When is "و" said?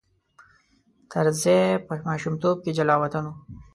3.27-3.33